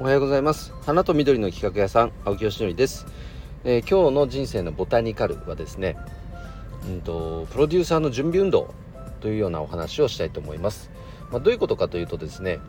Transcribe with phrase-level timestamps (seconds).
[0.00, 0.72] おはようございます。
[0.86, 3.04] 花と緑の企画屋さん青木よしです、
[3.64, 5.96] えー、今日の人生のボタニカルはですね
[6.86, 8.72] うんとプロデューサーの準備運動
[9.18, 10.88] というようなお話をしたいと思います、
[11.32, 12.60] まあ、どういうことかというとですね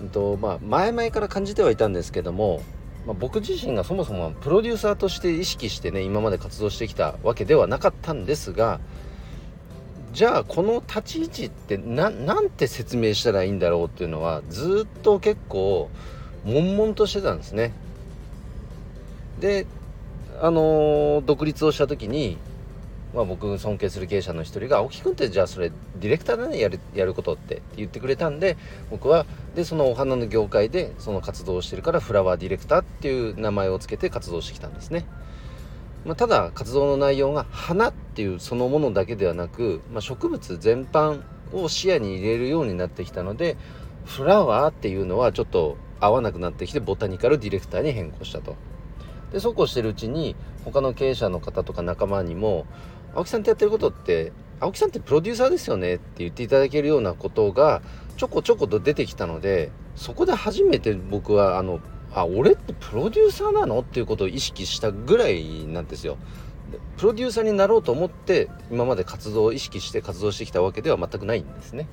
[0.00, 2.60] うんとまあ、前々から感じてはいたんですけども、
[3.06, 8.80] まあ、僕自身がそもそもプロデューサーとして意識してね今まで活動してきたわけではなかったんですが
[10.12, 15.88] じゃあこの立ち位置って何て説明したらいいんだろうっていうのはずっと結構
[16.44, 17.72] 悶々としてたんですね
[19.40, 19.66] で
[20.40, 22.38] あのー、独立をした時に、
[23.14, 28.56] まあ、僕尊敬する経営者の一人が「青木君ってじゃあそれディレクターだねやるやることって」って言ってくれたんで
[28.90, 35.06] 僕はでそのお花の業界でその活動をしてるからフラワーディレクターっていう名前を付けて活動してきたんですね。
[36.04, 43.56] まあ、ただ活動の内容が花っていうそのものだけではなく、まあ、植物全般を視野に入れるようになってきたので
[44.04, 48.56] フラワーっていうのはちょっと合わなくなってきてボタニカルディレクターに変更したと
[49.32, 52.66] でそうこうしてるうちに他の経営者の方とか仲間にも
[53.14, 57.82] 「青木さんってやってることって青木さんってプロデューサーですよね」って言っていただけるようなことが
[58.16, 61.80] ちょこちょこと出てきたのでそこで初めて僕はあの
[62.12, 63.80] あ俺ってプロデューサーなの？
[63.80, 66.16] っていうことを意識したぐらいなんですよ。
[66.96, 71.88] プロデューサーになろうと思って今まで活動を意識して活動してきたわけでは全くないんですね。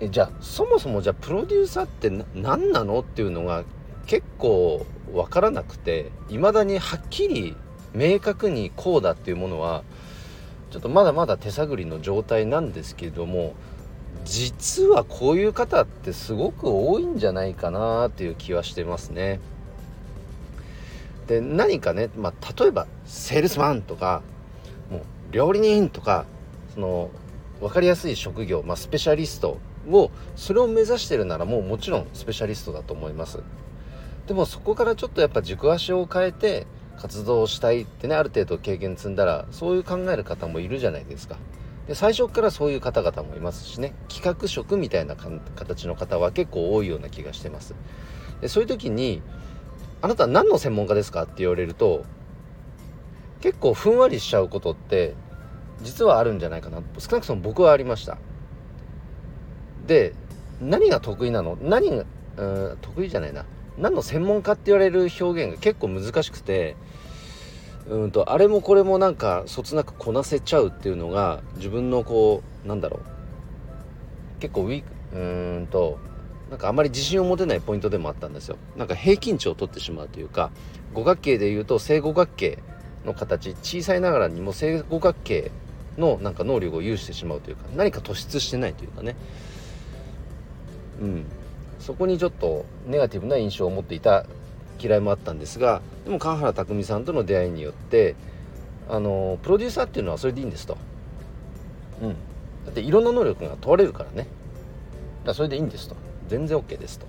[0.00, 3.64] えじゃあそもそもじゃあプロデューサーって何なのっていうのが
[4.06, 7.56] 結構分からなくて未だにはっきり
[7.94, 9.82] 明確にこうだっていうものは
[10.70, 13.54] ちょっとまだまだ手探りの状態なんですけれども
[14.24, 19.40] 実はこういう方ってすごく多いんじゃないかなっていう気はしてますね。
[21.26, 24.22] で何かね、まあ、例えばセールスマンとか
[24.90, 26.24] もう料理人とか
[26.74, 27.10] その
[27.60, 29.58] 分かりやすい職業、まあ、スペシャリスト
[29.90, 33.40] をそれを目指してるならもうもちろんスペシャリストだと思います。
[34.26, 36.66] でもそこからちょっとやっぱ軸足を変えて
[36.98, 41.36] 活動したいってねある程度経験積んだらそういう考える方もいるじゃないですか。
[41.86, 43.94] で最初からそういう方々もいますしね。
[44.08, 47.74] 企画職みたいな形の方は結構多いような気がしてます。
[48.40, 49.22] でそういう時に
[50.02, 52.04] 「あなた何の専門家ですか?」って言われると
[53.40, 55.14] 結構ふんわりしちゃうことって
[55.82, 56.82] 実はあるんじゃないかな。
[56.98, 58.18] 少なくとも僕はありました。
[59.88, 60.14] で
[60.60, 61.58] 何が得意なの？
[61.60, 62.04] 何が
[62.36, 62.44] う
[62.74, 63.44] ん得意じゃないな。
[63.76, 66.76] 何の専門家って言われる表現が結構難しくて
[67.88, 74.40] うんとあれもこれもなんかそつなくこなせちゃうっていうのが自分のこうなんだろう。
[74.40, 75.18] 結構ウィークう
[75.62, 75.98] んと
[76.50, 78.56] なんかあまり自信を持てないポイントでもあったんですよ。
[78.76, 80.50] なんか平均値を取ってしまうというか
[80.92, 82.58] 五角形でいうと正五角形
[83.04, 85.50] の形小さいながらにも正五角形
[85.96, 89.16] のなんか能力を有してしまうというか何か突出してないというかね。
[91.00, 91.24] うん。
[91.78, 94.26] そこにちょっとネガティブな印象を持っていた
[94.80, 98.14] 嫌いもあったんですがでも川原拓実さんとの出会いによって
[98.88, 100.76] あのプロデューサーっていうのはそれでいいんですと、
[102.00, 102.14] うん、だ
[102.70, 104.16] っていろんな能力が問われるからね。
[104.16, 104.28] だか
[105.26, 105.96] らそれでいいんですと。
[106.28, 107.06] 全然 OK ですと。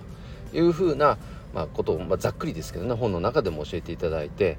[0.53, 1.17] いうふうな、
[1.53, 4.57] まあ、ことを、まあ、ざっくりですけどね本の中でも教えていただいて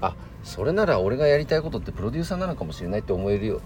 [0.00, 0.14] あ
[0.44, 3.60] それなら俺がやりたいことってプロデューサーなのかもしれないって思えるよ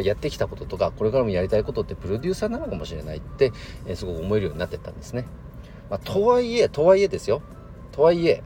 [0.00, 3.52] やってきたこととかこれからもやりたいことってプロデューサーなのかもしれないって、
[3.86, 5.26] え、すごく思えるようになってったんですね。
[5.90, 7.42] まあ、とはいえとはいえですよ。
[7.92, 8.42] とはいえ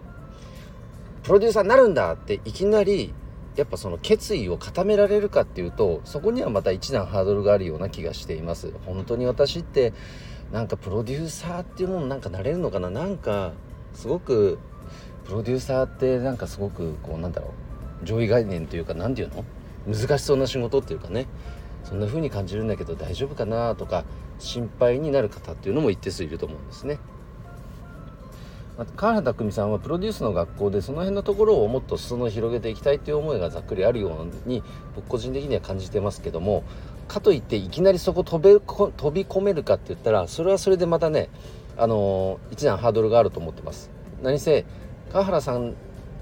[1.22, 3.14] プロデューサーになるんだっていきなり
[3.56, 8.72] やっぱその決意を固められるかっていうとそこにはまた一段ハードルがあるような気がしています。
[8.86, 9.92] 本当に私って
[10.52, 12.88] なんかプロデューサーっていうものなんかなれるのかな？
[12.88, 13.52] なんか
[13.94, 14.58] すごく
[15.24, 17.48] プロデューサーってなんかすごくこうなんだろ
[18.02, 18.06] う。
[18.06, 19.44] 上位概念というか何て言うの？
[19.88, 21.26] 難しそうな仕事っていうかね
[21.84, 24.04] そんな風に感じるんだけど大丈夫かなとか
[24.38, 26.98] 心配になる方っていうのも一定数いると思うんですね。
[28.94, 34.62] 川原拓実さんはプロデュースの学校でその辺のところをもっと裾野を広げていきたいという思いがざっくりあるように
[34.94, 36.62] 僕個人的には感じてますけども
[37.08, 41.28] かといっていきなりそこ飛べ飛び込めるかって言ったらそれはそれでまたね
[41.76, 43.90] あのー、一段ハードルがあると思ってます。
[44.22, 44.64] 何せ
[45.12, 45.74] 川原さん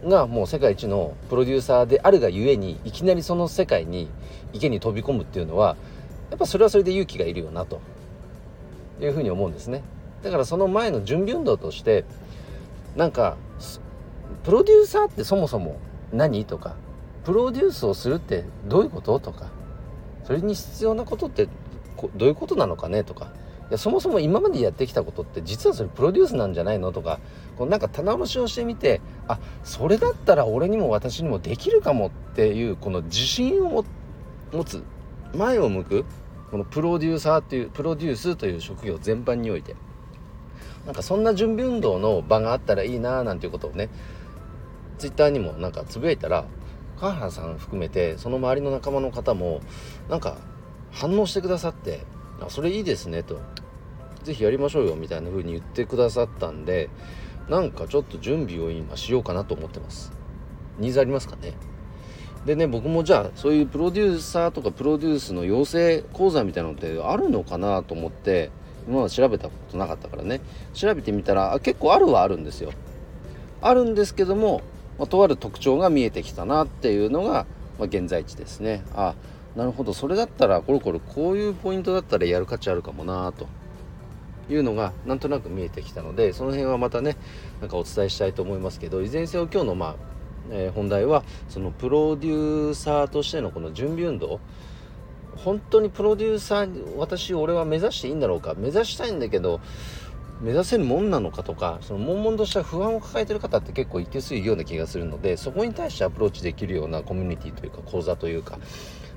[0.04, 4.08] がもう世界一のプロデューサーであるがゆえにいきなりその世界に
[4.52, 5.76] 池に飛び込むっていうのは
[6.30, 7.80] やっぱそれはそれで勇気がいるよなと。
[9.00, 9.82] いうふうに思うんですね。
[10.22, 12.04] だからその前の準備運動として
[12.96, 13.36] なんか
[14.44, 15.78] プロデューサーってそもそも
[16.12, 16.74] 何とか
[17.24, 19.50] プロデュースをするってどういうこととか
[20.24, 21.48] それに必要なことって
[22.16, 23.30] どういうことなのかねとか
[23.68, 26.92] いやそもそも今までやってきたことって実はそれプロデュースなんじゃないの？
[26.92, 27.18] とか
[27.56, 33.84] こうなんか棚卸しをしてみてあそれだったら俺にも私にもできるかもっていうこの自信を
[34.52, 34.84] 持つ
[35.34, 36.04] 前を向く
[36.50, 39.74] このプロデューサーっていうプロデュースという職業全般において。
[40.86, 43.88] なんかそんな準備運動の場があったらいいななんていうことをね
[44.98, 46.44] ツイッターにもなんかつぶやいたら
[47.00, 49.62] 川原さん含めてその周りの仲間の方も
[50.08, 50.36] なんか
[50.92, 52.04] 反応してくださって
[52.40, 53.40] 「あそれいいですね」と
[54.24, 56.90] 「是非やりましょうよ」みたいな風に言ってくださったんで
[57.48, 60.12] なんかちょっと準備を今しようかなと思ってます。
[60.78, 61.54] ニーズありますかね。
[62.44, 68.50] でね僕もじゃあそういうプロデューサーとかプロデュースの養成講座みたいなのってあるのかなと思って
[68.86, 70.40] 今まで調べたことなかったからね。
[70.74, 72.72] 調べてみたらあ結構あるはあるんですよ。
[73.60, 74.60] あるんですけども、
[74.98, 77.46] まあ、とある特徴が見えてきたなっていうのが、
[77.78, 78.84] まあ、現在地ですね。
[78.94, 79.14] あ
[79.56, 79.94] なるほど。
[79.94, 83.46] それだったらこれこれこういうポイントだったらやる価値あるかもなと
[84.50, 87.16] いうのがなんとなく見えてきたのでその辺はまたね
[87.60, 89.94] なんかお伝えしたいと思いますけどいずれにせよ今日のまあ、
[90.50, 94.40] えー、本題はそのプロデューサーとしてのこの準備運動
[95.36, 99.60] 本当にプロデューサー私俺は目指していいんだろうか目指したいんだけど
[100.40, 108.58] 目指せるもんなのかとかその悶々とした不安を抱えてる方って結構一定数いるような気がするのでそこに対してアプローチできるようなコミュニティというか講座というか、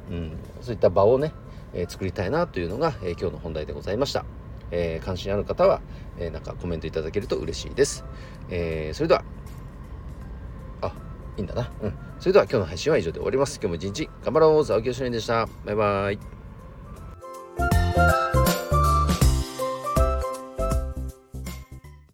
[0.10, 1.34] うん、そういった場をね、
[1.74, 4.26] えー、作りたいなというのが、えー、今日の本題でございました。
[4.72, 5.82] えー、関心ある方は、
[6.18, 8.06] えー、なんかコメントいただけると嬉しいです。
[8.50, 9.24] えー、それでは、
[10.82, 10.94] あ、
[11.38, 11.72] いいんだな。
[11.82, 11.94] うん。
[12.20, 13.60] それでは今日の配信は以上で終わります。
[13.62, 14.52] 今日も一日頑張ろう。
[14.58, 15.48] 青木よしのりでした。
[15.66, 16.39] バイバイ。